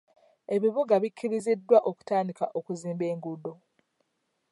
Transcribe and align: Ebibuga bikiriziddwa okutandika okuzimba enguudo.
Ebibuga 0.55 0.93
bikiriziddwa 1.03 1.77
okutandika 1.89 2.45
okuzimba 2.57 3.03
enguudo. 3.11 3.53